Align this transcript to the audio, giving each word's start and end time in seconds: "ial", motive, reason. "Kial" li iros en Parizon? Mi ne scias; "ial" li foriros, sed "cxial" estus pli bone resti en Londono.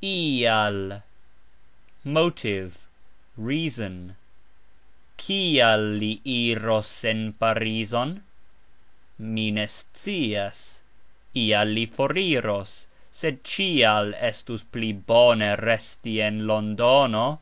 "ial", 0.00 1.02
motive, 2.04 2.86
reason. 3.36 4.14
"Kial" 5.16 5.98
li 5.98 6.20
iros 6.24 7.04
en 7.04 7.32
Parizon? 7.32 8.22
Mi 9.18 9.50
ne 9.50 9.66
scias; 9.66 10.82
"ial" 11.34 11.66
li 11.70 11.84
foriros, 11.86 12.86
sed 13.10 13.42
"cxial" 13.42 14.14
estus 14.22 14.62
pli 14.70 14.92
bone 14.92 15.56
resti 15.56 16.20
en 16.22 16.46
Londono. 16.46 17.40